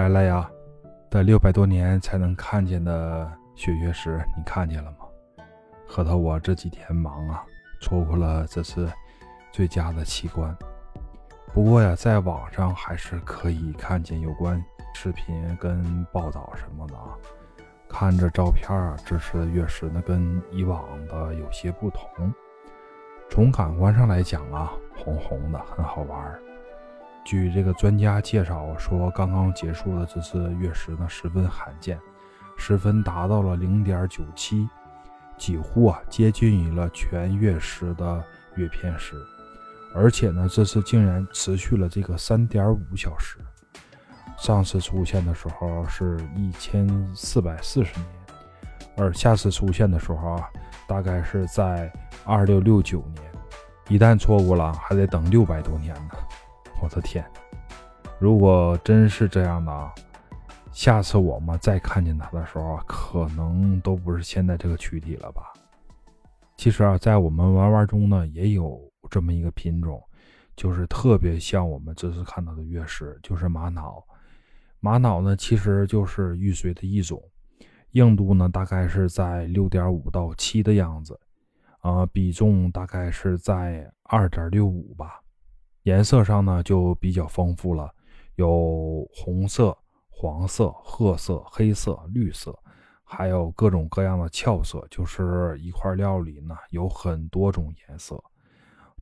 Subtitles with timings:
[0.00, 0.50] 来了呀！
[1.10, 4.96] 等六百多年才能看见的雪月石，你看见了吗？
[5.86, 7.44] 核桃，我这几天忙啊，
[7.82, 8.90] 错过了这次
[9.52, 10.56] 最佳的奇观。
[11.52, 17.12] 不过呀，在网上还是可以看见有关视频跟报道什么的啊。
[17.86, 22.32] 看着照片啊，这次的月食呢，跟以往的有些不同。
[23.28, 26.40] 从感官上来讲啊，红红的，很好玩。
[27.24, 31.98] 据这个专家介绍说，刚刚结束的这次月食呢，十分罕见，
[32.56, 34.68] 十分达到了零点九七，
[35.36, 38.24] 几乎啊接近于了全月食的
[38.56, 39.14] 月偏食，
[39.94, 43.38] 而且呢，这次竟然持续了这个三点五小时。
[44.36, 48.08] 上次出现的时候是一千四百四十年，
[48.96, 50.48] 而下次出现的时候啊，
[50.88, 51.92] 大概是在
[52.24, 53.30] 二六六九年。
[53.88, 56.14] 一旦错过了，还得等六百多年呢。
[56.80, 57.24] 我的天！
[58.18, 59.94] 如果真是这样的啊，
[60.72, 65.52] 下次我们再看见它的时候，可能都不是现在这个躯体了吧？
[66.56, 70.02] 其实啊，在我们玩玩中呢，也有这么一个品种，
[70.56, 74.04] 就是特别像我们这次看到的月食，就是玛瑙。
[74.80, 77.22] 玛瑙呢，其实就是玉髓的一种，
[77.92, 81.18] 硬度呢大概是在六点五到七的样子，
[81.80, 85.20] 啊，比重大概是在二点六五吧。
[85.84, 87.90] 颜色上呢就比较丰富了，
[88.34, 89.76] 有红色、
[90.08, 92.58] 黄色、褐色、黑色、绿色，
[93.02, 94.86] 还有各种各样的俏色。
[94.90, 98.22] 就是一块料里呢有很多种颜色，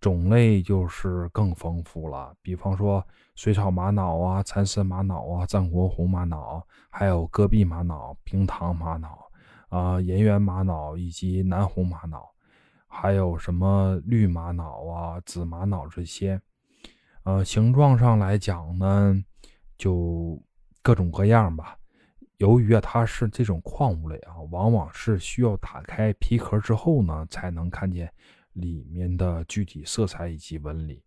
[0.00, 2.34] 种类就是更丰富了。
[2.42, 3.02] 比方说
[3.34, 9.18] 水草玛瑙啊、蚕丝玛瑙啊、战国红玛瑙，还有戈壁玛瑙、冰糖玛瑙
[9.70, 12.22] 啊、岩缘玛瑙以及南红玛瑙，
[12.86, 16.38] 还有什么绿玛瑙啊、紫玛瑙这些。
[17.26, 19.20] 呃，形状上来讲呢，
[19.76, 20.40] 就
[20.80, 21.76] 各种各样吧。
[22.36, 28.08] 由于啊，它是这种矿物类啊，往往是需要打开皮壳之后呢，才能看见
[28.52, 31.02] 里面的具体色彩以及纹理。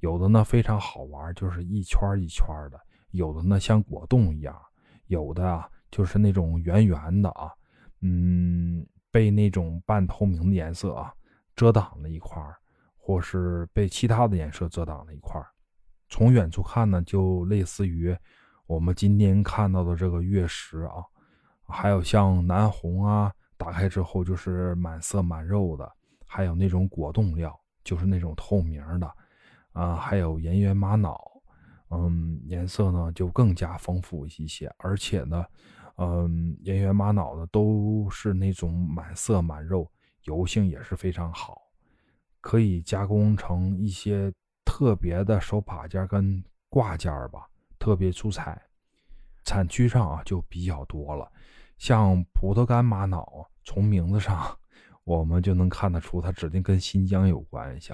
[0.00, 2.76] 有的呢非常好玩，就是一圈一圈的；
[3.12, 4.52] 有的呢像果冻一样；
[5.06, 7.52] 有的啊就是那种圆圆的啊，
[8.00, 11.14] 嗯，被那种半透明的颜色啊
[11.54, 12.42] 遮挡了一块。
[13.04, 15.44] 或是被其他的颜色遮挡了一块
[16.12, 18.14] 从远处看呢，就类似于
[18.66, 21.02] 我们今天看到的这个月食啊，
[21.66, 25.90] 还有像南红啊，打开之后就是满色满肉的，
[26.26, 29.10] 还有那种果冻料，就是那种透明的，
[29.72, 31.18] 啊，还有岩缘玛瑙，
[31.88, 35.46] 嗯，颜色呢就更加丰富一些，而且呢，
[35.96, 39.90] 嗯，岩缘玛瑙呢都是那种满色满肉，
[40.24, 41.58] 油性也是非常好。
[42.42, 44.30] 可以加工成一些
[44.72, 47.46] 特别的手把件跟挂件吧，
[47.78, 48.58] 特别出彩。
[49.44, 51.30] 产区上啊就比较多了，
[51.76, 54.58] 像葡萄干玛瑙，从名字上
[55.04, 57.92] 我们就能看得出它指定跟新疆有关系，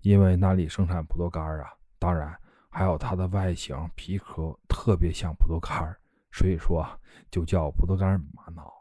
[0.00, 1.70] 因为那里生产葡萄干啊。
[1.98, 2.34] 当然，
[2.70, 5.94] 还有它的外形皮壳特别像葡萄干，
[6.32, 6.88] 所以说
[7.30, 8.72] 就叫葡萄干玛瑙。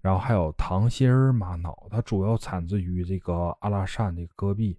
[0.00, 4.76] 然后还有糖心儿玛瑙，它主要产自于这个阿拉善的戈壁，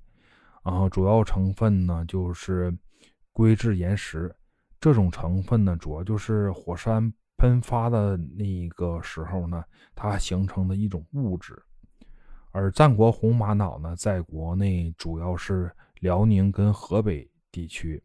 [0.63, 2.75] 然后主要成分呢就是
[3.31, 4.35] 硅质岩石。
[4.79, 9.63] 这种成分呢，主要就是火山喷发的那个时候呢，
[9.94, 11.61] 它形成的一种物质。
[12.51, 18.03] 而战国红玛瑙呢，在国内主要是辽宁跟河北地区，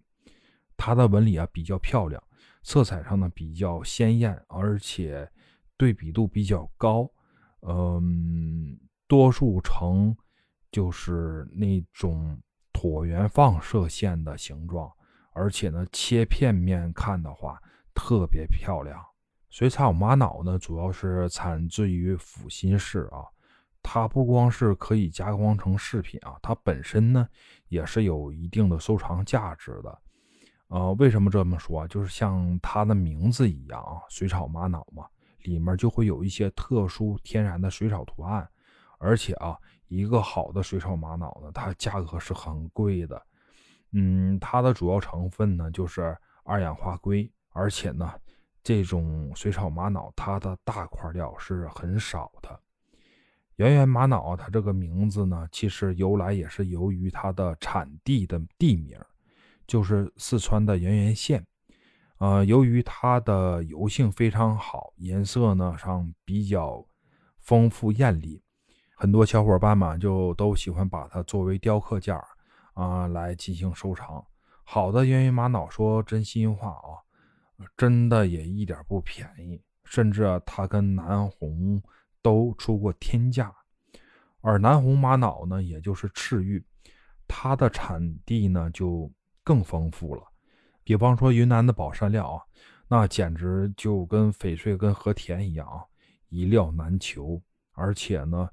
[0.76, 2.22] 它的纹理啊比较漂亮，
[2.62, 5.28] 色彩上呢比较鲜艳，而且。
[5.78, 7.06] 对比度比较高，
[7.60, 10.16] 嗯，多数呈
[10.76, 12.38] 就是那种
[12.74, 14.92] 椭圆放射线的形状，
[15.32, 17.58] 而且呢，切片面看的话
[17.94, 19.02] 特别漂亮。
[19.48, 23.24] 水草玛瑙呢，主要是产自于阜新市啊，
[23.82, 27.26] 它不光是可以加工成饰品啊，它本身呢
[27.68, 29.98] 也是有一定的收藏价值的。
[30.68, 31.88] 呃，为什么这么说？
[31.88, 35.06] 就是像它的名字一样啊，水草玛瑙嘛。
[35.44, 38.46] 里面就会有一些特殊天然的水草图案，
[38.98, 39.56] 而且啊，
[39.88, 43.20] 一个好的水草玛瑙呢，它价格是很贵的。
[43.92, 48.12] 嗯，它的主要成分呢就是二氧化硅，而且呢，
[48.62, 52.60] 这种水草玛瑙它的大块料是很少的。
[53.56, 59.00] 圆圆玛瑙它这个名字呢，其实由来也是由于它的产地的地名，
[59.66, 61.46] 就是四川的圆圆县。
[62.18, 66.86] 呃，由于它的油性非常好，颜色呢上比较
[67.40, 68.42] 丰富艳丽，
[68.98, 72.26] 很多小伙伴们就都喜欢把它作为雕刻件儿
[72.72, 74.24] 啊来进行收藏。
[74.64, 76.96] 好的圆圆玛瑙，说真心话啊，
[77.76, 81.80] 真的也一点不便宜，甚至啊，它跟南红
[82.22, 83.54] 都出过天价。
[84.40, 86.64] 而南红玛瑙呢，也就是赤玉，
[87.28, 89.12] 它的产地呢就
[89.44, 90.22] 更丰富了。
[90.82, 92.42] 比方说云南的宝山料啊，
[92.88, 95.84] 那简直就跟翡翠跟和田一样啊，
[96.30, 97.38] 一料难求。
[97.78, 98.48] 而且呢，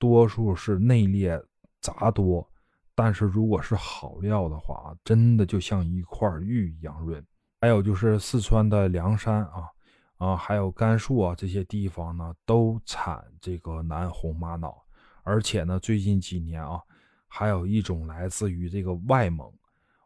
[0.00, 1.40] 多数是内裂
[1.80, 2.48] 杂多，
[2.94, 7.22] 但是如果是好料的话，真的就像一块玉一样润。
[7.60, 9.68] 还有就是四川的凉山啊，
[10.16, 14.74] 啊，还有甘肃啊这些地方呢，都产这个南红玛瑙。
[15.22, 16.80] 而且呢，最近几年啊，
[17.28, 19.52] 还有一种来自于这个外蒙，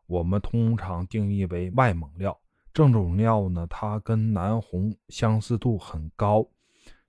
[0.06, 2.37] 我们通常定义为外蒙料。
[2.73, 6.44] 这种料呢，它跟南红相似度很高。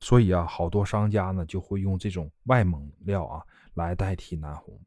[0.05, 3.43] 所以啊，好多商家呢就会用这种外蒙料啊
[3.73, 4.79] 来代替南红。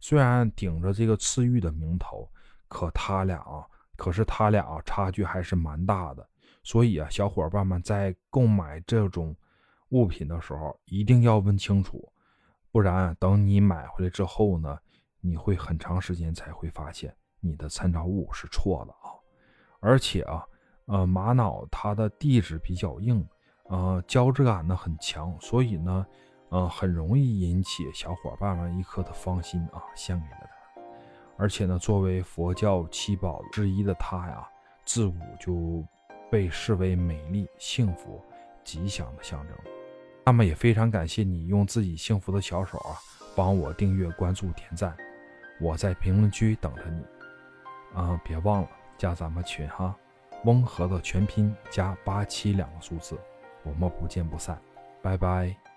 [0.00, 2.26] 虽然顶着这个赤玉的名头，
[2.68, 6.26] 可他俩啊，可是他俩啊差距还是蛮大的。
[6.62, 9.36] 所以啊，小伙伴们在购买这种
[9.90, 12.10] 物品的时候，一定要问清楚，
[12.70, 14.78] 不然等你买回来之后呢，
[15.20, 19.12] 你会很长时间才会发现你的参照物是错的啊。
[19.80, 20.42] 而且啊，
[20.86, 23.22] 呃，玛瑙它的地质比较硬。
[23.72, 26.06] 呃，胶质感呢很强，所以呢，
[26.50, 30.82] 呃，很容易引起小伙伴们一颗的芳心啊，献给了他。
[31.38, 34.46] 而且呢，作为佛教七宝之一的他呀，
[34.84, 35.82] 自古就
[36.30, 38.22] 被视为美丽、幸福、
[38.62, 39.56] 吉祥的象征。
[40.26, 42.92] 那么也非常感谢你用自己幸福的小手啊，
[43.34, 44.94] 帮我订阅、关注、点赞，
[45.58, 47.02] 我在评论区等着你。
[47.98, 49.96] 啊，别忘了加咱们群哈，
[50.44, 53.18] 翁和的全拼加八七两个数字。
[53.62, 54.58] 我们不见不散，
[55.02, 55.71] 拜拜。